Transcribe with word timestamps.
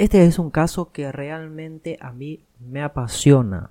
Este 0.00 0.24
es 0.24 0.38
un 0.38 0.48
caso 0.48 0.92
que 0.92 1.12
realmente 1.12 1.98
a 2.00 2.10
mí 2.10 2.40
me 2.58 2.80
apasiona. 2.80 3.70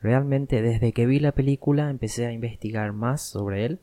Realmente 0.00 0.62
desde 0.62 0.92
que 0.92 1.04
vi 1.04 1.20
la 1.20 1.32
película 1.32 1.90
empecé 1.90 2.24
a 2.24 2.32
investigar 2.32 2.94
más 2.94 3.20
sobre 3.20 3.66
él. 3.66 3.78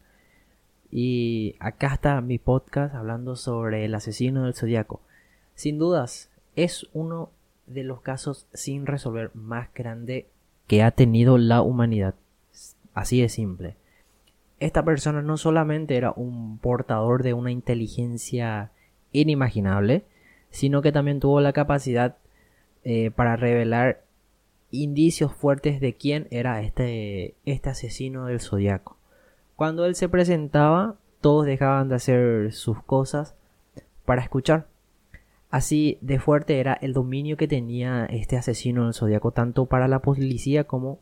Y 0.89 1.55
acá 1.59 1.93
está 1.93 2.19
mi 2.21 2.39
podcast 2.39 2.95
hablando 2.95 3.35
sobre 3.35 3.85
el 3.85 3.93
asesino 3.93 4.45
del 4.45 4.55
zodiaco. 4.55 5.01
Sin 5.53 5.77
dudas, 5.77 6.31
es 6.55 6.87
uno 6.93 7.29
de 7.67 7.83
los 7.83 8.01
casos 8.01 8.47
sin 8.55 8.87
resolver 8.87 9.29
más 9.35 9.71
grande 9.75 10.25
que 10.65 10.81
ha 10.81 10.89
tenido 10.89 11.37
la 11.37 11.61
humanidad. 11.61 12.15
Así 12.95 13.21
de 13.21 13.29
simple. 13.29 13.75
Esta 14.59 14.83
persona 14.83 15.21
no 15.21 15.37
solamente 15.37 15.95
era 15.95 16.11
un 16.11 16.57
portador 16.57 17.21
de 17.21 17.35
una 17.35 17.51
inteligencia 17.51 18.71
inimaginable, 19.11 20.05
sino 20.53 20.83
que 20.83 20.91
también 20.91 21.19
tuvo 21.19 21.41
la 21.41 21.51
capacidad 21.51 22.15
eh, 22.83 23.09
para 23.09 23.35
revelar 23.35 24.03
indicios 24.69 25.33
fuertes 25.33 25.81
de 25.81 25.95
quién 25.95 26.27
era 26.29 26.61
este, 26.61 27.33
este 27.43 27.71
asesino 27.71 28.27
del 28.27 28.39
zodiaco. 28.39 28.97
Cuando 29.55 29.85
él 29.85 29.95
se 29.95 30.09
presentaba, 30.09 30.95
todos 31.21 31.47
dejaban 31.47 31.89
de 31.89 31.95
hacer 31.95 32.53
sus 32.53 32.81
cosas 32.83 33.35
para 34.05 34.21
escuchar. 34.21 34.67
Así 35.49 35.97
de 36.01 36.19
fuerte 36.19 36.59
era 36.59 36.73
el 36.73 36.93
dominio 36.93 37.35
que 37.35 37.47
tenía 37.47 38.05
este 38.05 38.37
asesino 38.37 38.85
del 38.85 38.93
zodiaco 38.93 39.31
tanto 39.31 39.65
para 39.65 39.87
la 39.87 39.99
policía 39.99 40.65
como 40.65 40.99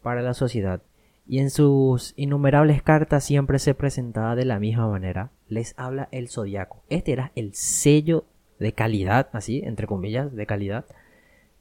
para 0.00 0.22
la 0.22 0.34
sociedad. 0.34 0.80
Y 1.26 1.40
en 1.40 1.50
sus 1.50 2.14
innumerables 2.16 2.82
cartas 2.82 3.24
siempre 3.24 3.58
se 3.58 3.74
presentaba 3.74 4.36
de 4.36 4.44
la 4.44 4.60
misma 4.60 4.88
manera. 4.88 5.30
Les 5.48 5.74
habla 5.76 6.08
el 6.12 6.28
zodiaco. 6.28 6.82
Este 6.88 7.12
era 7.12 7.32
el 7.34 7.54
sello 7.54 8.26
de 8.62 8.72
calidad, 8.72 9.28
así, 9.32 9.60
entre 9.64 9.86
comillas, 9.86 10.34
de 10.34 10.46
calidad, 10.46 10.86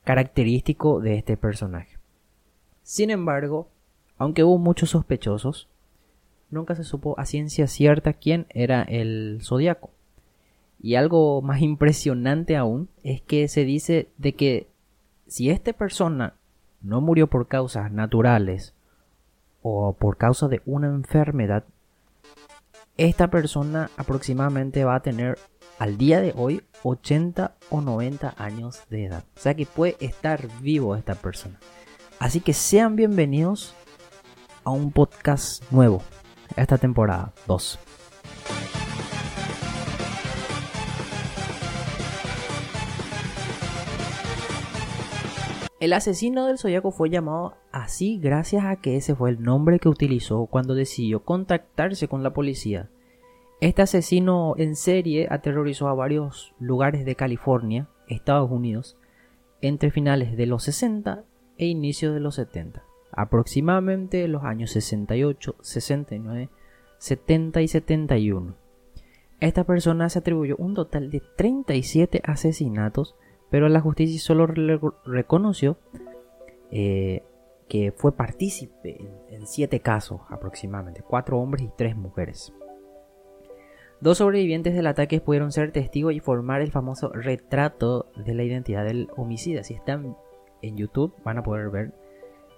característico 0.04 1.00
de 1.00 1.18
este 1.18 1.38
personaje. 1.38 1.98
Sin 2.84 3.10
embargo, 3.10 3.70
aunque 4.18 4.44
hubo 4.44 4.58
muchos 4.58 4.92
sospechosos, 4.92 5.68
nunca 6.50 6.76
se 6.76 6.84
supo 6.84 7.20
a 7.20 7.26
ciencia 7.26 7.68
cierta 7.68 8.14
quién 8.14 8.46
era 8.50 8.84
el 8.84 9.40
zodiaco. 9.42 9.92
Y 10.80 10.96
algo 10.96 11.42
más 11.42 11.62
impresionante 11.62 12.56
aún 12.58 12.90
es 13.04 13.22
que 13.22 13.48
se 13.48 13.66
dice 13.66 14.10
de 14.18 14.34
que 14.34 14.68
si 15.28 15.50
esta 15.50 15.74
persona 15.74 16.36
no 16.82 17.02
murió 17.02 17.28
por 17.28 17.48
causas 17.48 17.92
naturales 17.92 18.74
o 19.62 19.94
por 19.94 20.18
causa 20.18 20.48
de 20.48 20.62
una 20.66 20.88
enfermedad, 20.88 21.64
esta 22.98 23.30
persona 23.30 23.90
aproximadamente 23.98 24.84
va 24.84 24.96
a 24.96 25.02
tener 25.02 25.38
al 25.82 25.98
día 25.98 26.22
de 26.22 26.32
hoy 26.38 26.62
80 26.84 27.56
o 27.72 27.82
90 27.82 28.36
años 28.38 28.84
de 28.92 29.06
edad. 29.06 29.24
O 29.36 29.40
sea 29.40 29.56
que 29.56 29.66
puede 29.66 29.98
estar 30.00 30.48
vivo 30.62 30.96
esta 30.96 31.16
persona. 31.16 31.60
Así 32.20 32.40
que 32.40 32.54
sean 32.54 32.96
bienvenidos 32.96 33.74
a 34.64 34.70
un 34.70 34.92
podcast 34.92 35.64
nuevo, 35.72 36.04
esta 36.56 36.78
temporada 36.78 37.34
2. 37.48 37.80
El 45.80 45.94
asesino 45.94 46.46
del 46.46 46.60
zodiaco 46.60 46.92
fue 46.92 47.10
llamado 47.10 47.58
así 47.72 48.20
gracias 48.20 48.66
a 48.66 48.76
que 48.76 48.98
ese 48.98 49.16
fue 49.16 49.32
el 49.32 49.42
nombre 49.42 49.80
que 49.80 49.90
utilizó 49.90 50.46
cuando 50.46 50.76
decidió 50.76 51.24
contactarse 51.24 52.08
con 52.08 52.22
la 52.22 52.34
policía. 52.34 52.92
Este 53.62 53.82
asesino 53.82 54.56
en 54.58 54.76
serie 54.76 55.28
aterrorizó 55.30 55.88
a 55.88 55.94
varios 55.94 56.54
lugares 56.60 57.06
de 57.06 57.16
California, 57.16 57.88
Estados 58.08 58.52
Unidos, 58.52 58.98
entre 59.62 59.92
finales 59.92 60.36
de 60.36 60.48
los 60.48 60.64
60 60.64 61.24
e 61.58 61.68
inicios 61.68 62.14
de 62.14 62.20
los 62.20 62.36
70, 62.36 62.84
aproximadamente 63.12 64.28
los 64.28 64.44
años 64.44 64.72
68, 64.72 65.56
69, 65.62 66.50
70 66.98 67.62
y 67.62 67.68
71. 67.68 68.56
Esta 69.40 69.64
persona 69.64 70.10
se 70.10 70.20
atribuyó 70.20 70.56
un 70.58 70.74
total 70.74 71.10
de 71.10 71.22
37 71.38 72.22
asesinatos 72.26 73.16
pero 73.52 73.68
la 73.68 73.82
justicia 73.82 74.20
solo 74.20 74.48
reconoció 74.48 75.78
eh, 76.72 77.22
que 77.68 77.92
fue 77.92 78.14
partícipe 78.14 78.98
en, 79.30 79.46
siete 79.46 79.82
casos 79.82 80.22
aproximadamente, 80.30 81.04
cuatro 81.04 81.38
hombres 81.38 81.66
y 81.66 81.70
tres 81.78 81.96
mujeres. 81.96 82.54
Dos 84.02 84.18
sobrevivientes 84.18 84.74
del 84.74 84.88
ataque 84.88 85.22
pudieron 85.22 85.52
ser 85.52 85.72
testigos 85.72 86.14
y 86.14 86.20
formar 86.20 86.62
el 86.62 86.72
famoso 86.72 87.10
retrato 87.14 88.08
de 88.16 88.34
la 88.34 88.44
identidad 88.44 88.84
del 88.84 89.10
homicida. 89.16 89.64
Si 89.64 89.76
están 89.76 90.18
en 90.64 90.76
YouTube 90.76 91.14
van 91.24 91.38
a 91.38 91.44
poder 91.44 91.70
ver 91.70 91.94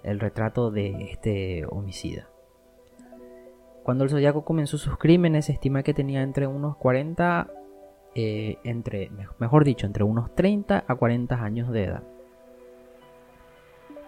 el 0.04 0.22
retrato 0.22 0.72
de 0.72 1.12
este 1.12 1.66
homicida. 1.66 2.30
Cuando 3.84 4.06
el 4.06 4.10
Zodiaco 4.10 4.46
comenzó 4.46 4.78
sus 4.78 4.98
crímenes, 4.98 5.46
se 5.46 5.52
estima 5.52 5.84
que 5.84 5.94
tenía 5.94 6.22
entre 6.22 6.48
unos 6.48 6.78
40 6.78 7.52
eh, 8.16 8.58
entre, 8.64 9.10
mejor 9.40 9.66
dicho, 9.66 9.86
entre 9.86 10.04
unos 10.04 10.34
30 10.36 10.86
a 10.88 10.96
40 10.96 11.44
años 11.44 11.72
de 11.72 11.84
edad. 11.86 12.04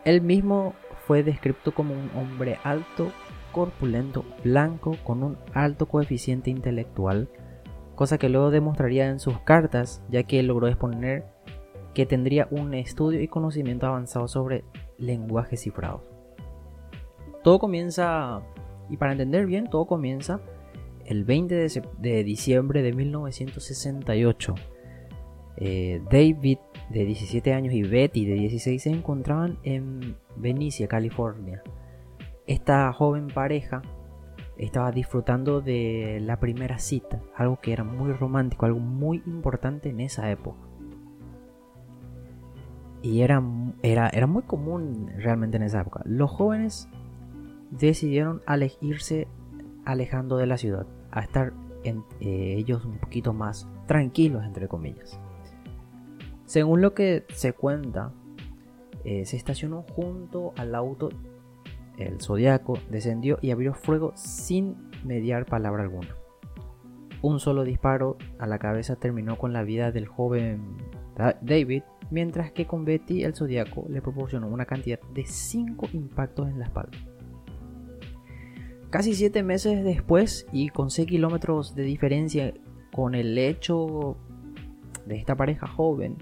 Él 0.05 0.21
mismo 0.21 0.75
fue 1.05 1.23
descrito 1.23 1.73
como 1.73 1.93
un 1.93 2.09
hombre 2.16 2.59
alto, 2.63 3.11
corpulento, 3.51 4.23
blanco, 4.43 4.95
con 5.03 5.23
un 5.23 5.38
alto 5.53 5.88
coeficiente 5.88 6.49
intelectual, 6.49 7.27
cosa 7.95 8.17
que 8.17 8.29
luego 8.29 8.51
demostraría 8.51 9.07
en 9.07 9.19
sus 9.19 9.39
cartas, 9.39 10.03
ya 10.09 10.23
que 10.23 10.43
logró 10.43 10.67
exponer 10.67 11.25
que 11.93 12.05
tendría 12.05 12.47
un 12.51 12.73
estudio 12.73 13.21
y 13.21 13.27
conocimiento 13.27 13.88
avanzado 13.88 14.27
sobre 14.27 14.63
lenguajes 14.97 15.61
cifrados. 15.61 16.01
Todo 17.43 17.57
comienza, 17.57 18.41
y 18.89 18.97
para 18.97 19.13
entender 19.13 19.45
bien, 19.45 19.69
todo 19.69 19.85
comienza 19.87 20.41
el 21.05 21.23
20 21.23 21.67
de, 21.99 22.23
diciembre 22.23 22.81
de 22.81 22.93
1968. 22.93 24.55
Eh, 25.57 26.01
David, 26.11 26.57
de 26.90 27.06
17 27.06 27.53
años, 27.53 27.73
y 27.73 27.84
Betty, 27.84 28.25
de 28.25 28.35
16, 28.35 28.84
se 28.84 28.90
encontraban 28.90 29.57
en 29.63 30.18
Venicia, 30.35 30.88
California. 30.88 31.63
Esta 32.47 32.91
joven 32.94 33.28
pareja 33.28 33.81
estaba 34.57 34.91
disfrutando 34.91 35.62
de 35.62 36.19
la 36.22 36.40
primera 36.40 36.79
cita, 36.79 37.22
algo 37.35 37.59
que 37.59 37.73
era 37.73 37.84
muy 37.84 38.13
romántico, 38.13 38.66
algo 38.66 38.79
muy 38.79 39.22
importante 39.25 39.90
en 39.90 40.00
esa 40.00 40.29
época. 40.31 40.59
Y 43.02 43.22
era, 43.22 43.44
era, 43.84 44.09
era 44.09 44.28
muy 44.28 44.44
común 44.44 45.12
realmente 45.17 45.57
en 45.57 45.63
esa 45.63 45.81
época. 45.81 46.02
Los 46.06 46.31
jóvenes 46.31 46.90
decidieron 47.72 48.41
elegirse 48.47 49.28
alejando 49.85 50.38
de 50.38 50.47
la 50.47 50.57
ciudad, 50.57 50.88
a 51.12 51.22
estar 51.22 51.53
eh, 51.84 51.94
ellos 52.57 52.84
un 52.85 52.97
poquito 52.97 53.34
más 53.34 53.67
tranquilos, 53.85 54.44
entre 54.44 54.67
comillas. 54.67 55.19
Según 56.45 56.81
lo 56.81 56.94
que 56.94 57.25
se 57.33 57.53
cuenta, 57.53 58.13
eh, 59.03 59.25
se 59.25 59.38
estacionó 59.38 59.83
junto 59.83 60.53
al 60.57 60.75
auto, 60.75 61.09
el 61.97 62.22
zodiaco 62.22 62.78
descendió 62.89 63.38
y 63.41 63.51
abrió 63.51 63.73
fuego 63.73 64.11
sin 64.16 64.75
mediar 65.03 65.45
palabra 65.45 65.84
alguna. 65.84 66.16
Un 67.22 67.39
solo 67.39 67.63
disparo 67.63 68.17
a 68.38 68.45
la 68.45 68.59
cabeza 68.59 68.95
terminó 68.95 69.38
con 69.38 69.53
la 69.53 69.63
vida 69.63 69.91
del 69.91 70.07
joven 70.07 70.78
David, 71.41 71.84
mientras 72.11 72.51
que 72.51 72.67
con 72.67 72.85
Betty 72.85 73.23
el 73.23 73.34
zodiaco 73.34 73.85
le 73.89 74.01
proporcionó 74.01 74.47
una 74.47 74.66
cantidad 74.66 75.00
de 75.13 75.25
5 75.25 75.88
impactos 75.94 76.50
en 76.50 76.59
la 76.59 76.66
espalda. 76.66 76.97
Casi 78.91 79.16
siete 79.16 79.44
meses 79.44 79.84
después 79.84 80.45
y 80.51 80.69
con 80.69 80.89
6 80.89 81.07
kilómetros 81.07 81.75
de 81.75 81.84
diferencia 81.84 82.53
con 82.94 83.16
el 83.16 83.38
hecho 83.38 84.17
de 85.05 85.17
esta 85.17 85.35
pareja 85.35 85.67
joven 85.67 86.17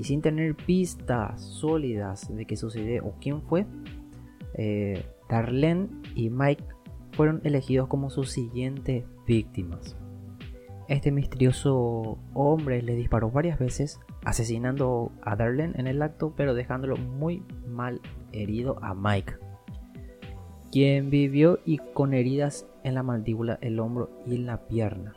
y 0.00 0.04
sin 0.04 0.22
tener 0.22 0.56
pistas 0.56 1.42
sólidas 1.42 2.34
de 2.34 2.46
qué 2.46 2.56
sucedió 2.56 3.04
o 3.04 3.14
quién 3.20 3.42
fue, 3.42 3.66
eh, 4.54 5.04
Darlene 5.28 5.88
y 6.14 6.30
Mike 6.30 6.64
fueron 7.12 7.40
elegidos 7.44 7.88
como 7.88 8.08
sus 8.08 8.30
siguientes 8.30 9.04
víctimas. 9.26 9.96
Este 10.88 11.12
misterioso 11.12 12.18
hombre 12.34 12.82
le 12.82 12.96
disparó 12.96 13.30
varias 13.30 13.58
veces, 13.58 14.00
asesinando 14.24 15.12
a 15.22 15.36
Darlene 15.36 15.74
en 15.76 15.86
el 15.86 16.02
acto, 16.02 16.32
pero 16.34 16.54
dejándolo 16.54 16.96
muy 16.96 17.44
mal 17.68 18.00
herido 18.32 18.82
a 18.82 18.94
Mike 18.94 19.34
quien 20.70 21.10
vivió 21.10 21.58
y 21.64 21.78
con 21.78 22.14
heridas 22.14 22.66
en 22.84 22.94
la 22.94 23.02
mandíbula, 23.02 23.58
el 23.60 23.80
hombro 23.80 24.10
y 24.26 24.38
la 24.38 24.68
pierna. 24.68 25.14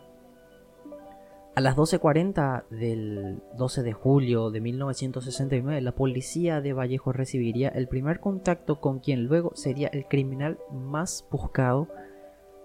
A 1.55 1.61
las 1.61 1.75
12.40 1.75 2.67
del 2.69 3.43
12 3.55 3.83
de 3.83 3.93
julio 3.93 4.49
de 4.49 4.59
1969, 4.59 5.81
la 5.81 5.91
policía 5.91 6.61
de 6.61 6.73
Vallejo 6.73 7.13
recibiría 7.13 7.69
el 7.69 7.87
primer 7.87 8.19
contacto 8.19 8.81
con 8.81 8.99
quien 8.99 9.25
luego 9.25 9.51
sería 9.53 9.87
el 9.89 10.07
criminal 10.07 10.57
más 10.71 11.27
buscado 11.29 11.89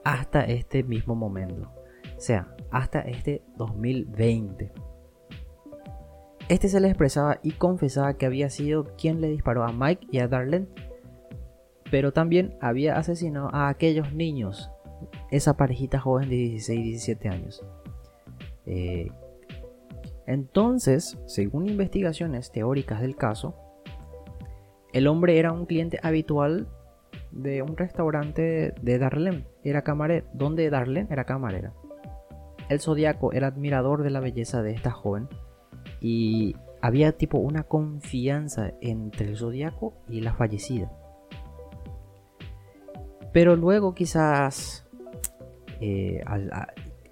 hasta 0.04 0.42
este 0.44 0.84
mismo 0.84 1.14
momento, 1.14 1.70
o 2.16 2.20
sea, 2.20 2.56
hasta 2.70 3.00
este 3.00 3.42
2020. 3.58 4.72
Este 6.48 6.70
se 6.70 6.80
le 6.80 6.88
expresaba 6.88 7.40
y 7.42 7.52
confesaba 7.52 8.14
que 8.14 8.24
había 8.24 8.48
sido 8.48 8.96
quien 8.96 9.20
le 9.20 9.28
disparó 9.28 9.64
a 9.64 9.72
Mike 9.72 10.06
y 10.10 10.20
a 10.20 10.28
Darlene, 10.28 10.68
pero 11.90 12.14
también 12.14 12.56
había 12.62 12.96
asesinado 12.96 13.54
a 13.54 13.68
aquellos 13.68 14.14
niños, 14.14 14.70
esa 15.30 15.58
parejita 15.58 16.00
joven 16.00 16.30
de 16.30 16.36
16 16.36 16.80
y 16.80 16.82
17 16.84 17.28
años. 17.28 17.62
Eh, 18.68 19.10
entonces, 20.26 21.18
según 21.26 21.68
investigaciones 21.68 22.52
teóricas 22.52 23.00
del 23.00 23.16
caso, 23.16 23.54
el 24.92 25.06
hombre 25.06 25.38
era 25.38 25.52
un 25.52 25.64
cliente 25.64 25.98
habitual 26.02 26.68
de 27.30 27.62
un 27.62 27.78
restaurante 27.78 28.74
de 28.80 28.98
Darlene, 28.98 29.46
era 29.64 29.82
camarero, 29.82 30.26
donde 30.34 30.68
Darlene 30.68 31.08
era 31.10 31.24
camarera. 31.24 31.72
El 32.68 32.80
zodiaco 32.80 33.32
era 33.32 33.46
admirador 33.46 34.02
de 34.02 34.10
la 34.10 34.20
belleza 34.20 34.62
de 34.62 34.72
esta 34.72 34.90
joven 34.90 35.28
y 36.02 36.54
había 36.82 37.12
tipo 37.12 37.38
una 37.38 37.62
confianza 37.62 38.74
entre 38.82 39.28
el 39.28 39.36
zodiaco 39.38 39.94
y 40.08 40.20
la 40.20 40.34
fallecida. 40.34 40.92
Pero 43.32 43.56
luego 43.56 43.94
quizás 43.94 44.86
eh, 45.80 46.20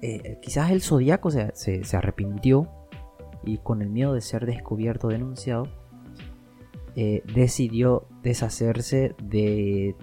eh, 0.08 0.38
quizás 0.40 0.70
el 0.70 0.82
zodiaco 0.82 1.32
se, 1.32 1.82
arrepintió 1.92 2.68
y 3.42 3.58
con 3.58 3.82
el 3.82 3.90
miedo 3.90 4.14
de 4.14 4.20
ser 4.20 4.46
descubierto, 4.46 5.08
denunciado, 5.08 5.66
eh, 6.94 7.24
decidió 7.34 8.06
deshacerse 8.22 9.16
de 9.20 9.96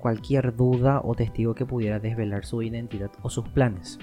cualquier 0.00 0.56
duda 0.56 1.00
o 1.04 1.14
testigo 1.14 1.54
que 1.54 1.64
pudiera 1.64 2.00
desvelar 2.00 2.44
su 2.44 2.60
identidad 2.62 3.12
o 3.22 3.30
sus 3.30 3.48
planes. 3.48 4.00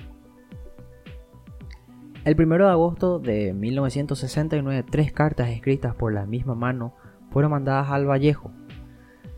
El 2.23 2.41
1 2.41 2.57
de 2.59 2.71
agosto 2.71 3.19
de 3.19 3.51
1969, 3.51 4.85
tres 4.89 5.11
cartas 5.11 5.49
escritas 5.49 5.93
por 5.93 6.13
la 6.13 6.25
misma 6.25 6.55
mano 6.55 6.93
fueron 7.31 7.51
mandadas 7.51 7.89
al 7.89 8.09
Vallejo, 8.09 8.49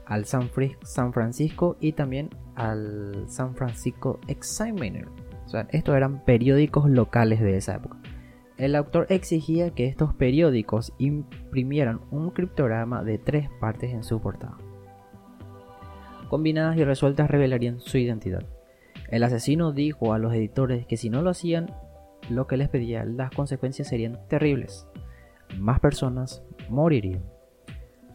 al 0.05 0.25
San, 0.25 0.51
Francisco 1.13 1.77
y 1.79 1.93
también 1.93 2.29
al 2.53 3.25
San 3.27 3.55
Francisco 3.55 4.19
Examiner. 4.27 5.07
Estos 5.69 5.95
eran 5.95 6.23
periódicos 6.25 6.89
locales 6.89 7.39
de 7.41 7.57
esa 7.57 7.75
época. 7.75 7.97
El 8.57 8.75
autor 8.75 9.07
exigía 9.09 9.71
que 9.71 9.88
estos 9.88 10.13
periódicos 10.13 10.94
imprimieran 10.97 12.01
un 12.11 12.31
criptograma 12.31 13.03
de 13.03 13.17
tres 13.17 13.50
partes 13.59 13.91
en 13.91 14.03
su 14.03 14.21
portada. 14.21 14.57
Combinadas 16.29 16.77
y 16.77 16.83
resueltas 16.83 17.29
revelarían 17.29 17.79
su 17.79 17.97
identidad. 17.97 18.44
El 19.09 19.23
asesino 19.23 19.71
dijo 19.71 20.13
a 20.13 20.19
los 20.19 20.33
editores 20.33 20.85
que 20.85 20.97
si 20.97 21.09
no 21.09 21.21
lo 21.21 21.29
hacían, 21.29 21.71
lo 22.29 22.47
que 22.47 22.57
les 22.57 22.69
pedía, 22.69 23.06
las 23.06 23.31
consecuencias 23.31 23.88
serían 23.88 24.19
terribles. 24.27 24.88
Más 25.57 25.79
personas 25.79 26.44
morirían. 26.69 27.23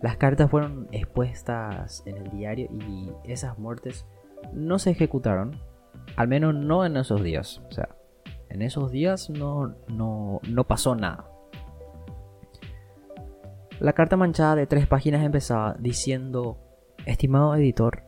Las 0.03 0.17
cartas 0.17 0.51
fueron 0.51 0.89
expuestas 0.93 2.03
en 2.07 2.17
el 2.17 2.31
diario 2.31 2.69
y 2.73 3.11
esas 3.25 3.59
muertes 3.59 4.07
no 4.53 4.79
se 4.79 4.91
ejecutaron, 4.91 5.61
al 6.19 6.27
menos 6.27 6.53
no 6.53 6.85
en 6.85 6.97
esos 6.97 7.23
días. 7.23 7.63
O 7.69 7.71
sea, 7.71 7.91
en 8.49 8.63
esos 8.63 8.91
días 8.91 9.31
no, 9.31 9.77
no, 9.87 10.41
no 10.49 10.65
pasó 10.65 10.97
nada. 10.97 11.31
La 13.79 13.93
carta 13.93 14.17
manchada 14.17 14.57
de 14.57 14.67
tres 14.67 14.89
páginas 14.89 15.25
empezaba 15.25 15.77
diciendo, 15.79 16.59
estimado 17.07 17.55
editor, 17.55 18.03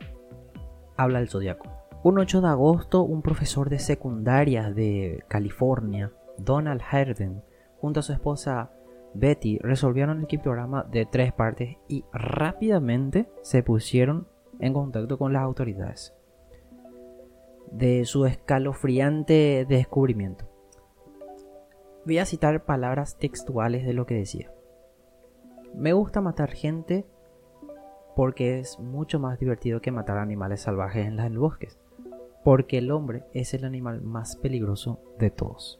habla 0.97 1.19
el 1.19 1.29
zodiaco. 1.29 1.69
Un 2.03 2.19
8 2.19 2.41
de 2.41 2.47
agosto, 2.49 3.01
un 3.01 3.21
profesor 3.21 3.69
de 3.69 3.79
secundaria 3.79 4.71
de 4.71 5.23
California, 5.29 6.11
Donald 6.37 6.81
Herden, 6.91 7.41
junto 7.77 8.01
a 8.01 8.03
su 8.03 8.11
esposa 8.11 8.71
Betty 9.13 9.57
resolvieron 9.59 10.19
el 10.19 10.27
criptograma 10.27 10.83
de 10.83 11.05
tres 11.05 11.31
partes 11.31 11.77
y 11.87 12.03
rápidamente 12.11 13.29
se 13.41 13.63
pusieron 13.63 14.27
en 14.59 14.73
contacto 14.73 15.17
con 15.17 15.31
las 15.31 15.43
autoridades 15.43 16.13
de 17.71 18.05
su 18.05 18.25
escalofriante 18.25 19.65
descubrimiento. 19.67 20.45
Voy 22.05 22.17
a 22.17 22.25
citar 22.25 22.65
palabras 22.65 23.17
textuales 23.17 23.85
de 23.85 23.93
lo 23.93 24.05
que 24.05 24.15
decía. 24.15 24.51
Me 25.75 25.93
gusta 25.93 26.19
matar 26.21 26.51
gente 26.51 27.05
porque 28.15 28.59
es 28.59 28.79
mucho 28.79 29.19
más 29.19 29.39
divertido 29.39 29.81
que 29.81 29.91
matar 29.91 30.17
animales 30.17 30.61
salvajes 30.61 31.07
en 31.07 31.15
los 31.15 31.37
bosques, 31.37 31.79
porque 32.43 32.79
el 32.79 32.91
hombre 32.91 33.23
es 33.33 33.53
el 33.53 33.65
animal 33.65 34.01
más 34.01 34.35
peligroso 34.35 34.99
de 35.17 35.29
todos. 35.29 35.79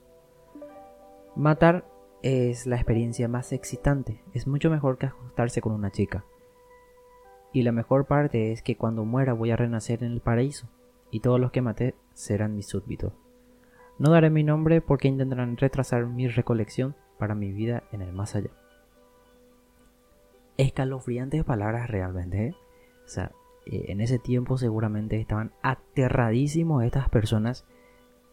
Matar 1.35 1.85
es 2.21 2.67
la 2.67 2.75
experiencia 2.75 3.27
más 3.27 3.51
excitante, 3.51 4.23
es 4.33 4.47
mucho 4.47 4.69
mejor 4.69 4.97
que 4.97 5.07
acostarse 5.07 5.61
con 5.61 5.73
una 5.73 5.91
chica. 5.91 6.23
Y 7.51 7.63
la 7.63 7.71
mejor 7.71 8.05
parte 8.05 8.51
es 8.51 8.61
que 8.61 8.77
cuando 8.77 9.03
muera 9.03 9.33
voy 9.33 9.51
a 9.51 9.57
renacer 9.57 10.03
en 10.03 10.13
el 10.13 10.21
paraíso, 10.21 10.69
y 11.11 11.19
todos 11.19 11.39
los 11.39 11.51
que 11.51 11.61
maté 11.61 11.95
serán 12.13 12.55
mis 12.55 12.67
súbditos. 12.67 13.13
No 13.99 14.11
daré 14.11 14.29
mi 14.29 14.43
nombre 14.43 14.81
porque 14.81 15.07
intentarán 15.07 15.57
retrasar 15.57 16.07
mi 16.07 16.27
recolección 16.27 16.95
para 17.19 17.35
mi 17.35 17.51
vida 17.51 17.83
en 17.91 18.01
el 18.01 18.13
más 18.13 18.35
allá. 18.35 18.49
Escalofriantes 20.57 21.43
palabras 21.43 21.89
realmente, 21.89 22.47
¿eh? 22.47 22.55
O 23.05 23.07
sea, 23.07 23.31
eh, 23.65 23.85
en 23.89 24.01
ese 24.01 24.17
tiempo 24.17 24.57
seguramente 24.57 25.19
estaban 25.19 25.51
aterradísimos 25.61 26.83
estas 26.83 27.09
personas. 27.09 27.65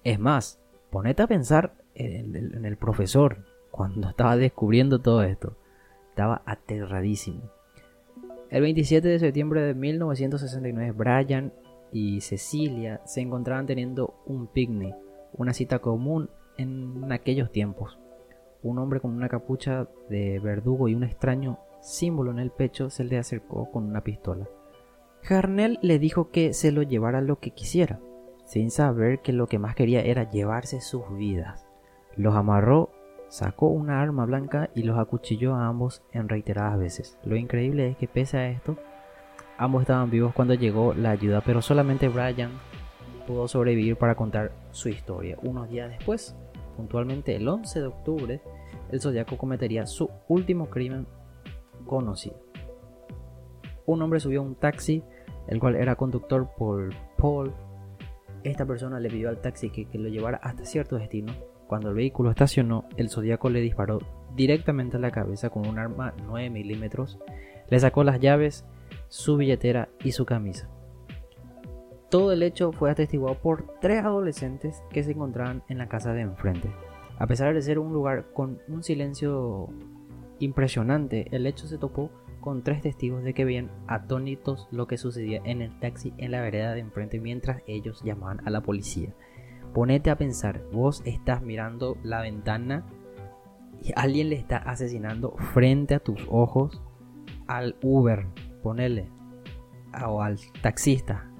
Es 0.05 0.19
más, 0.19 0.61
ponete 0.91 1.23
a 1.23 1.27
pensar 1.27 1.75
en 1.95 2.65
el 2.65 2.77
profesor, 2.77 3.45
cuando 3.71 4.09
estaba 4.11 4.37
descubriendo 4.37 5.01
todo 5.01 5.23
esto. 5.23 5.57
Estaba 6.11 6.43
aterradísimo. 6.47 7.51
El 8.51 8.63
27 8.63 9.07
de 9.07 9.19
septiembre 9.19 9.61
de 9.61 9.75
1969, 9.75 10.93
Brian 10.93 11.53
y 11.93 12.20
Cecilia 12.20 13.00
se 13.05 13.20
encontraban 13.20 13.67
teniendo 13.67 14.14
un 14.26 14.46
picnic, 14.46 14.94
una 15.32 15.52
cita 15.52 15.79
común 15.79 16.31
en 16.56 17.11
aquellos 17.12 17.50
tiempos. 17.52 17.99
Un 18.62 18.79
hombre 18.79 19.00
con 19.00 19.12
una 19.12 19.29
capucha 19.29 19.88
de 20.08 20.38
verdugo 20.40 20.88
y 20.88 20.94
un 20.94 21.05
extraño 21.05 21.58
símbolo 21.81 22.31
en 22.31 22.38
el 22.38 22.50
pecho 22.50 22.90
se 22.90 23.05
le 23.05 23.19
acercó 23.19 23.70
con 23.70 23.85
una 23.85 24.02
pistola. 24.02 24.49
Harnell 25.29 25.79
le 25.82 25.99
dijo 25.99 26.31
que 26.31 26.52
se 26.52 26.73
lo 26.73 26.82
llevara 26.82 27.20
lo 27.20 27.38
que 27.38 27.50
quisiera, 27.50 28.00
sin 28.44 28.70
saber 28.70 29.20
que 29.20 29.32
lo 29.32 29.46
que 29.46 29.58
más 29.58 29.75
quería 29.75 30.02
era 30.02 30.29
llevarse 30.29 30.81
sus 30.81 31.02
vidas. 31.17 31.67
Los 32.17 32.35
amarró 32.35 32.90
Sacó 33.29 33.67
una 33.67 34.00
arma 34.00 34.25
blanca 34.25 34.70
y 34.75 34.85
los 34.85 34.99
acuchilló 34.99 35.55
a 35.55 35.67
ambos 35.67 36.02
en 36.12 36.31
reiteradas 36.31 36.79
veces. 36.79 37.18
Lo 37.25 37.37
increíble 37.37 37.90
es 37.90 37.97
que 37.99 38.09
pese 38.09 38.38
a 38.38 38.49
esto, 38.49 38.78
ambos 39.59 39.83
estaban 39.83 40.11
vivos 40.11 40.33
cuando 40.33 40.55
llegó 40.55 40.95
la 40.95 41.11
ayuda, 41.11 41.43
pero 41.43 41.61
solamente 41.61 42.09
Brian 42.09 42.53
pudo 43.27 43.47
sobrevivir 43.49 43.97
para 43.97 44.15
contar 44.15 44.53
su 44.71 44.88
historia. 44.88 45.37
Unos 45.43 45.69
días 45.69 45.91
después, 45.91 46.35
puntualmente 46.77 47.37
el 47.37 47.47
11 47.47 47.81
de 47.81 47.87
octubre, 47.87 48.43
el 48.91 49.00
zodiaco 49.00 49.37
cometería 49.37 49.87
su 49.87 50.09
último 50.29 50.71
crimen 50.71 51.07
conocido. 51.85 52.41
Un 53.85 54.00
hombre 54.00 54.21
subió 54.21 54.41
a 54.41 54.45
un 54.45 54.55
taxi, 54.55 55.03
el 55.49 55.59
cual 55.59 55.75
era 55.75 55.97
conductor 55.97 56.49
por 56.57 56.91
Paul. 57.17 57.53
Esta 58.45 58.65
persona 58.65 59.00
le 59.00 59.11
pidió 59.11 59.29
al 59.29 59.41
taxi 59.41 59.71
que, 59.71 59.87
lo 59.99 60.09
llevara 60.09 60.38
hasta 60.43 60.65
cierto 60.65 60.97
destino 60.97 61.33
cuando 61.67 61.91
el 61.91 61.95
vehículo 61.95 62.31
estacionó, 62.31 62.87
el 62.97 63.11
zodiaco 63.11 63.50
le 63.50 63.61
disparó 63.61 63.99
directamente 64.35 64.97
a 64.97 65.00
la 65.00 65.11
cabeza 65.11 65.50
con 65.50 65.67
un 65.69 65.79
arma 65.79 66.15
9 66.25 66.49
milímetros, 66.49 67.19
le 67.69 67.79
sacó 67.79 68.05
las 68.05 68.21
llaves, 68.21 68.65
su 69.09 69.37
billetera 69.37 69.88
y 70.05 70.12
su 70.12 70.25
camisa. 70.25 70.69
Todo 72.11 72.33
el 72.33 72.43
hecho 72.43 72.73
fue 72.73 72.91
atestiguado 72.91 73.38
por 73.38 73.79
tres 73.81 74.05
adolescentes 74.05 74.83
que 74.91 75.03
se 75.03 75.12
encontraban 75.12 75.62
en 75.69 75.79
la 75.79 75.88
casa 75.88 76.12
de 76.12 76.23
enfrente. 76.23 76.71
A 77.19 77.27
pesar 77.27 77.53
de 77.53 77.62
ser 77.62 77.79
un 77.79 77.93
lugar 77.93 78.33
con 78.33 78.61
un 78.69 78.83
silencio 78.83 79.69
impresionante, 80.38 81.27
el 81.33 81.47
hecho 81.47 81.67
se 81.67 81.79
topó 81.79 82.11
con 82.41 82.62
tres 82.62 82.81
testigos 82.81 83.25
de 83.25 83.35
que 83.35 83.45
veían 83.45 83.71
atónitos 83.88 84.69
lo 84.71 84.87
que 84.87 84.97
sucedía 84.97 85.43
en 85.45 85.61
el 85.61 85.79
taxi 85.81 86.15
en 86.17 86.31
la 86.31 86.41
vereda 86.41 86.73
de 86.73 86.81
enfrente 86.81 87.21
mientras 87.21 87.62
ellos 87.67 88.03
llamaban 88.05 88.47
a 88.47 88.50
la 88.50 88.62
policía. 88.62 89.12
Ponete 89.75 90.11
a 90.11 90.17
pensar, 90.17 90.62
vos 90.73 91.03
estás 91.05 91.43
mirando 91.43 91.99
la 92.03 92.23
ventana 92.23 92.87
y 93.83 93.93
alguien 93.97 94.31
le 94.31 94.37
está 94.37 94.57
asesinando 94.57 95.33
frente 95.53 95.95
a 95.95 96.00
tus 96.00 96.27
ojos 96.31 96.81
al 97.47 97.77
Uber, 97.83 98.27
ponele, 98.62 99.11
o 100.07 100.23
al 100.23 100.38
taxista. 100.62 101.31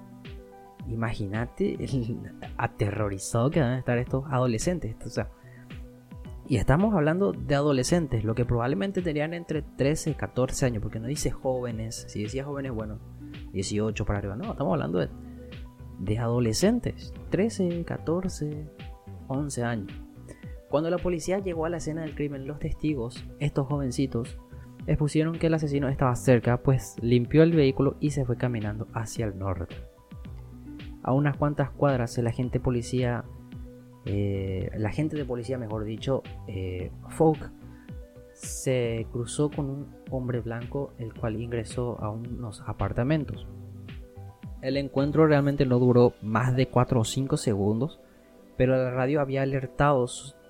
Imagínate 0.87 1.75
el 1.83 2.19
aterrorizado 2.57 3.51
que 3.51 3.59
van 3.59 3.73
a 3.73 3.79
estar 3.79 3.97
estos 3.97 4.25
adolescentes. 4.29 4.95
O 5.05 5.09
sea, 5.09 5.29
y 6.47 6.57
estamos 6.57 6.95
hablando 6.95 7.31
de 7.31 7.53
adolescentes, 7.53 8.23
lo 8.23 8.33
que 8.33 8.45
probablemente 8.45 9.01
tenían 9.01 9.33
entre 9.33 9.61
13 9.61 10.11
y 10.11 10.13
14 10.15 10.65
años, 10.65 10.81
porque 10.81 10.99
no 10.99 11.07
dice 11.07 11.29
jóvenes. 11.29 12.05
Si 12.07 12.23
decía 12.23 12.43
jóvenes, 12.43 12.71
bueno, 12.71 12.99
18 13.53 14.05
para 14.05 14.19
arriba. 14.19 14.35
No, 14.35 14.51
estamos 14.51 14.73
hablando 14.73 14.99
de 14.99 15.09
de 15.99 16.17
adolescentes, 16.17 17.13
13, 17.29 17.83
14, 17.83 18.67
11 19.27 19.63
años. 19.63 19.91
Cuando 20.69 20.89
la 20.89 20.97
policía 20.97 21.39
llegó 21.39 21.65
a 21.65 21.69
la 21.69 21.77
escena 21.77 22.01
del 22.01 22.15
crimen, 22.15 22.47
los 22.47 22.59
testigos, 22.59 23.25
estos 23.39 23.67
jovencitos, 23.67 24.37
expusieron 24.87 25.37
que 25.37 25.47
el 25.47 25.53
asesino 25.53 25.89
estaba 25.89 26.15
cerca, 26.15 26.57
pues 26.57 26.95
limpió 27.01 27.43
el 27.43 27.53
vehículo 27.53 27.97
y 27.99 28.11
se 28.11 28.25
fue 28.25 28.37
caminando 28.37 28.87
hacia 28.93 29.25
el 29.25 29.37
norte. 29.37 29.75
A 31.03 31.13
unas 31.13 31.37
cuantas 31.37 31.69
cuadras, 31.71 32.17
el 32.17 32.27
agente 32.27 32.59
policía, 32.59 33.23
eh, 34.05 34.69
el 34.73 34.85
agente 34.85 35.15
de 35.15 35.25
policía, 35.25 35.57
mejor 35.57 35.85
dicho, 35.85 36.23
eh, 36.47 36.91
se 38.33 39.05
cruzó 39.11 39.49
con 39.49 39.69
un 39.69 39.95
hombre 40.11 40.39
blanco, 40.39 40.93
el 40.97 41.13
cual 41.13 41.41
ingresó 41.41 42.01
a 42.01 42.09
unos 42.09 42.63
apartamentos. 42.65 43.47
El 44.61 44.77
encuentro 44.77 45.25
realmente 45.27 45.65
no 45.65 45.79
duró 45.79 46.13
más 46.21 46.55
de 46.55 46.67
4 46.67 46.99
o 46.99 47.03
5 47.05 47.37
segundos, 47.37 47.99
pero 48.57 48.75
la 48.75 48.91
radio 48.91 49.21
había 49.21 49.41
alertado 49.41 50.05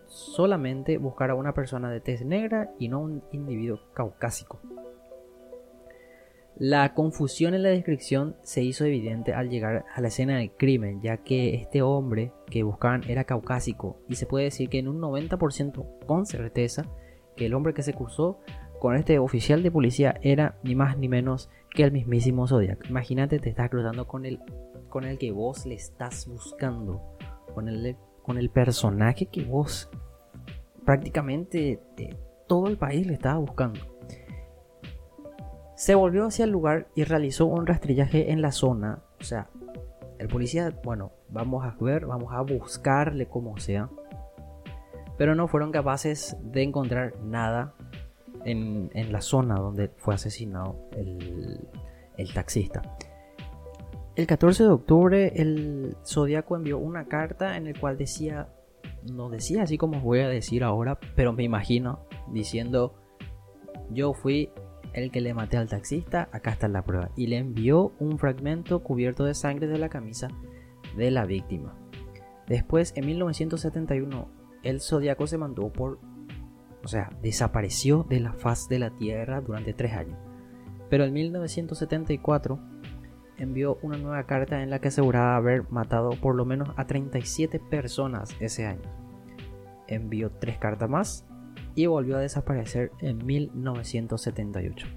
solamente 0.10 0.98
buscar 0.98 1.30
a 1.30 1.36
una 1.36 1.54
persona 1.54 1.90
de 1.90 2.02
tez 2.02 2.26
negra 2.26 2.72
y 2.78 2.90
no 2.90 3.00
un 3.00 3.24
individuo 3.32 3.80
caucásico. 3.94 4.60
La 6.58 6.94
confusión 6.94 7.54
en 7.54 7.64
la 7.64 7.70
descripción 7.70 8.36
se 8.42 8.62
hizo 8.62 8.84
evidente 8.84 9.34
al 9.34 9.50
llegar 9.50 9.86
a 9.96 10.02
la 10.02 10.10
escena 10.10 10.40
del 10.40 10.52
crimen, 10.52 11.02
ya 11.02 11.18
que 11.18 11.56
este 11.56 11.82
hombre 11.82 12.34
que 12.48 12.64
buscaban 12.64 13.04
era 13.08 13.24
caucásico 13.24 13.98
y 14.10 14.16
se 14.16 14.26
puede 14.26 14.46
decir 14.46 14.68
que 14.68 14.80
en 14.80 14.90
un 14.90 15.00
90% 15.00 16.06
con 16.06 16.26
certeza 16.26 16.84
que 17.38 17.46
el 17.46 17.54
hombre 17.54 17.74
que 17.74 17.84
se 17.84 17.94
cruzó 17.94 18.40
con 18.82 18.96
este 18.98 19.20
oficial 19.20 19.64
de 19.64 19.72
policía 19.72 20.20
era 20.22 20.60
ni 20.64 20.76
más 20.76 20.98
ni 20.98 21.08
menos 21.08 21.50
que 21.74 21.84
el 21.84 21.94
mismísimo 21.94 22.48
Zodiac. 22.48 22.90
Imagínate, 22.90 23.40
te 23.40 23.50
estás 23.50 23.70
cruzando 23.70 24.08
con 24.08 24.26
el, 24.26 24.40
con 24.90 25.06
el 25.06 25.18
que 25.18 25.32
vos 25.32 25.66
le 25.66 25.76
estás 25.76 26.28
buscando, 26.28 27.02
con 27.54 27.70
el, 27.70 27.96
con 28.30 28.38
el 28.38 28.52
personaje 28.52 29.26
que 29.26 29.44
vos 29.44 29.90
prácticamente 30.86 31.82
todo 32.46 32.68
el 32.68 32.78
país 32.78 33.08
le 33.08 33.14
estaba 33.14 33.40
buscando. 33.40 33.80
Se 35.76 35.96
volvió 35.96 36.28
hacia 36.28 36.46
el 36.46 36.52
lugar 36.52 36.90
y 36.94 37.06
realizó 37.06 37.48
un 37.48 37.66
rastrillaje 37.66 38.32
en 38.32 38.44
la 38.44 38.52
zona. 38.52 39.02
O 39.20 39.24
sea, 39.24 39.50
el 40.20 40.28
policía, 40.28 40.72
bueno, 40.84 41.12
vamos 41.30 41.66
a 41.66 41.76
ver, 41.84 42.06
vamos 42.06 42.32
a 42.32 42.42
buscarle 42.42 43.26
como 43.26 43.58
sea. 43.58 43.90
Pero 45.18 45.34
no 45.34 45.48
fueron 45.48 45.72
capaces 45.72 46.38
de 46.44 46.62
encontrar 46.62 47.20
nada 47.24 47.74
en, 48.46 48.92
la 49.12 49.22
zona 49.22 49.56
donde 49.56 49.88
fue 49.98 50.14
asesinado 50.14 50.88
el, 50.92 51.68
el 52.16 52.32
taxista. 52.32 52.84
El 54.20 54.28
14 54.28 54.64
de 54.64 54.70
octubre 54.70 55.32
el 55.42 55.96
Zodíaco 56.06 56.58
envió 56.58 56.78
una 56.78 57.06
carta 57.06 57.56
en 57.56 57.64
la 57.64 57.80
cual 57.80 57.98
decía, 57.98 58.50
no 59.10 59.30
decía 59.30 59.64
así 59.64 59.78
como 59.78 60.02
voy 60.02 60.20
a 60.20 60.28
decir 60.28 60.66
ahora, 60.66 61.00
pero 61.16 61.32
me 61.32 61.44
imagino 61.44 62.06
diciendo, 62.30 62.96
yo 63.92 64.14
fui 64.14 64.52
el 64.92 65.10
que 65.10 65.22
le 65.22 65.34
maté 65.34 65.56
al 65.56 65.70
taxista, 65.70 66.28
acá 66.34 66.52
está 66.52 66.68
la 66.68 66.84
prueba. 66.84 67.12
Y 67.16 67.28
le 67.28 67.38
envió 67.38 67.94
un 67.98 68.20
fragmento 68.20 68.84
cubierto 68.84 69.24
de 69.24 69.34
sangre 69.34 69.68
de 69.68 69.78
la 69.78 69.88
camisa 69.88 70.28
de 70.98 71.12
la 71.12 71.24
víctima. 71.26 71.80
Después, 72.46 72.92
en 72.98 73.06
1971, 73.06 74.30
el 74.64 74.82
zodiaco 74.82 75.28
se 75.28 75.38
mandó 75.38 75.72
por... 75.72 75.98
O 76.84 76.90
sea, 76.90 77.10
desapareció 77.22 78.06
de 78.10 78.20
la 78.20 78.34
faz 78.34 78.68
de 78.68 78.80
la 78.80 78.90
Tierra 78.90 79.40
durante 79.40 79.72
tres 79.72 79.94
años. 79.94 80.20
Pero 80.90 81.06
en 81.06 81.14
1974 81.14 82.79
envió 83.40 83.78
una 83.82 83.98
nueva 83.98 84.24
carta 84.24 84.62
en 84.62 84.70
la 84.70 84.80
que 84.80 84.90
aseguraba 84.90 85.36
haber 85.36 85.70
matado 85.72 86.12
por 86.12 86.36
lo 86.36 86.46
menos 86.46 86.70
a 86.76 86.86
37 86.86 87.60
personas 87.60 88.36
ese 88.40 88.66
año. 88.66 88.90
Envió 89.88 90.30
tres 90.32 90.58
cartas 90.58 90.90
más 90.90 91.26
y 91.76 91.86
volvió 91.88 92.18
a 92.18 92.22
desaparecer 92.22 92.92
en 93.00 93.26
1978. 93.26 94.88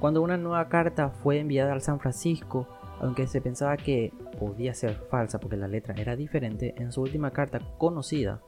Cuando 0.00 0.22
una 0.22 0.36
nueva 0.36 0.68
carta 0.68 1.10
fue 1.10 1.40
enviada 1.40 1.72
al 1.72 1.82
San 1.82 2.00
Francisco, 2.00 2.68
aunque 3.00 3.26
se 3.26 3.40
pensaba 3.40 3.76
que 3.76 4.12
podía 4.38 4.74
ser 4.74 4.94
falsa 5.10 5.38
porque 5.38 5.56
la 5.56 5.68
letra 5.68 5.94
era 5.96 6.16
diferente, 6.16 6.74
en 6.78 6.92
su 6.92 7.02
última 7.02 7.30
carta 7.32 7.60
conocida 7.78 8.40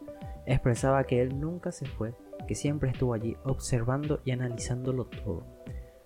expresaba 0.47 1.05
que 1.05 1.21
él 1.21 1.41
nunca 1.41 1.73
se 1.73 1.87
fue, 1.87 2.15
que 2.49 2.55
siempre 2.55 2.91
estuvo 2.91 3.15
allí 3.15 3.37
observando 3.45 4.21
y 4.25 4.31
analizándolo 4.31 5.07
todo. 5.07 5.60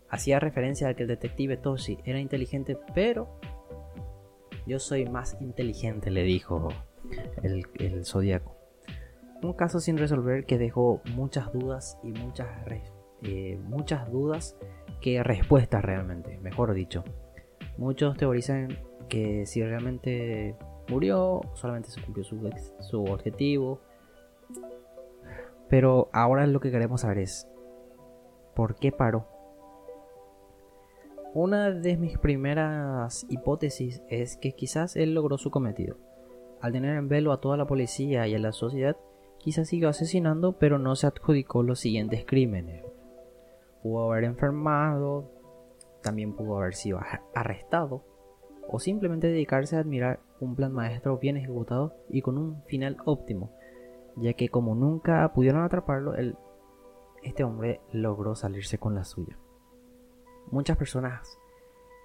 Hacía 0.08 0.40
referencia 0.40 0.88
a 0.88 0.94
que 0.94 1.02
el 1.02 1.08
detective 1.08 1.56
Toshi 1.56 1.98
era 2.04 2.20
inteligente, 2.20 2.78
pero 2.94 3.38
yo 4.66 4.78
soy 4.78 5.06
más 5.06 5.36
inteligente, 5.40 6.10
le 6.10 6.22
dijo 6.22 6.68
el, 7.42 7.64
el 7.74 8.04
zodiaco. 8.04 8.56
Un 9.42 9.52
caso 9.52 9.80
sin 9.80 9.98
resolver 9.98 10.46
que 10.46 10.56
dejó 10.56 11.02
muchas 11.14 11.52
dudas 11.52 11.98
y 12.02 12.12
muchas, 12.12 12.48
eh, 13.22 13.58
muchas 13.62 14.10
dudas 14.10 14.56
que 15.00 15.22
respuestas 15.22 15.84
realmente, 15.84 16.38
mejor 16.38 16.72
dicho. 16.72 17.04
Muchos 17.76 18.16
teorizan 18.16 18.78
que 19.08 19.44
si 19.44 19.62
realmente 19.62 20.56
murió, 20.88 21.42
solamente 21.54 21.90
se 21.90 22.00
cumplió 22.00 22.24
su, 22.24 22.50
su 22.80 23.04
objetivo. 23.04 23.80
Pero 25.68 26.08
ahora 26.12 26.46
lo 26.46 26.60
que 26.60 26.70
queremos 26.70 27.02
saber 27.02 27.18
es, 27.18 27.48
¿por 28.54 28.76
qué 28.76 28.92
paró? 28.92 29.28
Una 31.34 31.72
de 31.72 31.96
mis 31.96 32.16
primeras 32.16 33.26
hipótesis 33.28 34.04
es 34.08 34.36
que 34.36 34.52
quizás 34.52 34.94
él 34.94 35.14
logró 35.14 35.36
su 35.36 35.50
cometido. 35.50 35.96
Al 36.60 36.70
tener 36.70 36.96
en 36.96 37.08
velo 37.08 37.32
a 37.32 37.40
toda 37.40 37.56
la 37.56 37.66
policía 37.66 38.28
y 38.28 38.36
a 38.36 38.38
la 38.38 38.52
sociedad, 38.52 38.96
quizás 39.38 39.66
siguió 39.66 39.88
asesinando, 39.88 40.60
pero 40.60 40.78
no 40.78 40.94
se 40.94 41.08
adjudicó 41.08 41.64
los 41.64 41.80
siguientes 41.80 42.24
crímenes. 42.24 42.84
Pudo 43.82 44.12
haber 44.12 44.22
enfermado, 44.22 45.28
también 46.04 46.36
pudo 46.36 46.58
haber 46.58 46.74
sido 46.74 47.00
arrestado, 47.34 48.04
o 48.68 48.78
simplemente 48.78 49.26
dedicarse 49.26 49.74
a 49.74 49.80
admirar 49.80 50.20
un 50.38 50.54
plan 50.54 50.72
maestro 50.72 51.18
bien 51.18 51.36
ejecutado 51.36 51.96
y 52.10 52.22
con 52.22 52.38
un 52.38 52.62
final 52.66 52.96
óptimo, 53.06 53.50
ya 54.14 54.34
que 54.34 54.50
como 54.50 54.76
nunca 54.76 55.32
pudieron 55.34 55.64
atraparlo, 55.64 56.14
este 57.24 57.42
hombre 57.42 57.80
logró 57.90 58.36
salirse 58.36 58.78
con 58.78 58.94
la 58.94 59.02
suya. 59.02 59.36
Muchas 60.50 60.76
personas, 60.76 61.38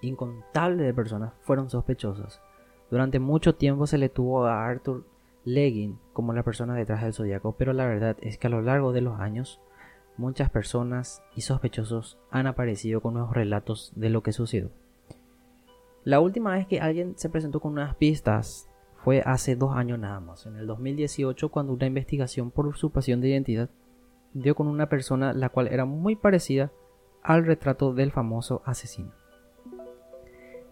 incontables 0.00 0.86
de 0.86 0.94
personas, 0.94 1.32
fueron 1.40 1.70
sospechosas. 1.70 2.40
Durante 2.90 3.20
mucho 3.20 3.54
tiempo 3.54 3.86
se 3.86 3.98
le 3.98 4.08
tuvo 4.08 4.46
a 4.46 4.66
Arthur 4.66 5.04
Legging 5.44 5.98
como 6.12 6.32
la 6.32 6.42
persona 6.42 6.74
detrás 6.74 7.02
del 7.02 7.14
zodiaco, 7.14 7.54
pero 7.56 7.72
la 7.72 7.86
verdad 7.86 8.16
es 8.20 8.36
que 8.38 8.46
a 8.46 8.50
lo 8.50 8.62
largo 8.62 8.92
de 8.92 9.00
los 9.00 9.20
años 9.20 9.60
muchas 10.16 10.50
personas 10.50 11.22
y 11.34 11.42
sospechosos 11.42 12.18
han 12.30 12.46
aparecido 12.46 13.00
con 13.00 13.14
nuevos 13.14 13.32
relatos 13.32 13.92
de 13.96 14.10
lo 14.10 14.22
que 14.22 14.32
sucedió. 14.32 14.70
La 16.04 16.20
última 16.20 16.52
vez 16.52 16.66
que 16.66 16.80
alguien 16.80 17.14
se 17.16 17.28
presentó 17.28 17.60
con 17.60 17.72
unas 17.72 17.94
pistas 17.94 18.68
fue 18.96 19.22
hace 19.24 19.56
dos 19.56 19.74
años 19.74 19.98
nada 19.98 20.20
más, 20.20 20.46
en 20.46 20.56
el 20.56 20.66
2018, 20.66 21.48
cuando 21.50 21.72
una 21.72 21.86
investigación 21.86 22.50
por 22.50 22.66
usurpación 22.66 23.20
de 23.20 23.28
identidad 23.28 23.70
dio 24.34 24.54
con 24.54 24.66
una 24.66 24.88
persona 24.88 25.32
la 25.32 25.48
cual 25.48 25.68
era 25.68 25.84
muy 25.84 26.16
parecida 26.16 26.70
al 27.22 27.46
retrato 27.46 27.92
del 27.94 28.12
famoso 28.12 28.62
asesino. 28.64 29.12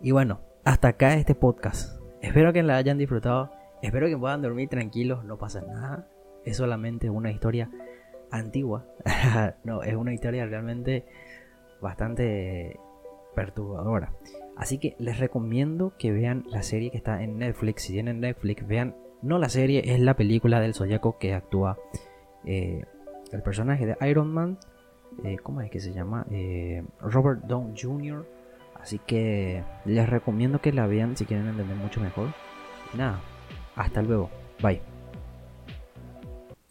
Y 0.00 0.12
bueno, 0.12 0.40
hasta 0.64 0.88
acá 0.88 1.14
este 1.14 1.34
podcast. 1.34 2.00
Espero 2.20 2.52
que 2.52 2.62
la 2.62 2.76
hayan 2.76 2.98
disfrutado 2.98 3.50
Espero 3.82 4.08
que 4.08 4.18
puedan 4.18 4.42
dormir 4.42 4.68
tranquilos, 4.68 5.24
no 5.24 5.38
pasa 5.38 5.60
nada. 5.60 6.08
Es 6.44 6.56
solamente 6.56 7.10
una 7.10 7.30
historia 7.30 7.70
antigua. 8.30 8.86
no, 9.64 9.82
es 9.82 9.94
una 9.94 10.12
historia 10.12 10.46
realmente 10.46 11.04
bastante 11.80 12.78
perturbadora. 13.34 14.12
Así 14.56 14.78
que 14.78 14.96
les 14.98 15.18
recomiendo 15.18 15.92
que 15.96 16.10
vean 16.10 16.44
la 16.48 16.62
serie 16.62 16.90
que 16.90 16.96
está 16.96 17.22
en 17.22 17.38
Netflix. 17.38 17.82
Si 17.82 17.92
tienen 17.92 18.20
Netflix, 18.20 18.66
vean. 18.66 18.96
No 19.20 19.38
la 19.38 19.48
serie, 19.48 19.82
es 19.94 20.00
la 20.00 20.14
película 20.14 20.60
del 20.60 20.74
Zodiaco 20.74 21.18
que 21.18 21.34
actúa 21.34 21.76
eh, 22.44 22.84
el 23.32 23.42
personaje 23.42 23.86
de 23.86 23.96
Iron 24.08 24.32
Man. 24.32 24.58
Eh, 25.24 25.36
¿Cómo 25.42 25.60
es 25.60 25.70
que 25.70 25.80
se 25.80 25.92
llama? 25.92 26.26
Eh, 26.30 26.84
Robert 27.00 27.42
Downey 27.44 27.74
Jr. 27.80 28.26
Así 28.80 28.98
que 29.00 29.64
les 29.84 30.08
recomiendo 30.08 30.60
que 30.60 30.72
la 30.72 30.86
vean 30.86 31.16
si 31.16 31.24
quieren 31.24 31.48
entender 31.48 31.76
mucho 31.76 32.00
mejor. 32.00 32.28
Nada, 32.96 33.20
hasta 33.74 34.02
luego. 34.02 34.30
Bye. 34.62 34.97